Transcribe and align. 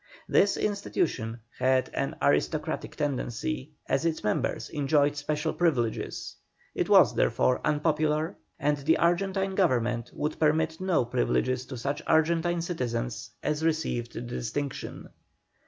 This 0.27 0.57
institution 0.57 1.41
had 1.59 1.91
an 1.93 2.15
aristocratic 2.23 2.95
tendency, 2.95 3.69
as 3.87 4.03
its 4.03 4.23
members 4.23 4.67
enjoyed 4.71 5.15
special 5.15 5.53
privileges; 5.53 6.37
it 6.73 6.89
was, 6.89 7.13
therefore, 7.13 7.61
unpopular, 7.63 8.35
and 8.59 8.77
the 8.77 8.97
Argentine 8.97 9.53
Government 9.53 10.09
would 10.15 10.39
permit 10.39 10.81
no 10.81 11.05
privileges 11.05 11.67
to 11.67 11.77
such 11.77 12.01
Argentine 12.07 12.61
citizens 12.63 13.29
as 13.43 13.63
received 13.63 14.13
the 14.13 14.21
distinction. 14.21 15.07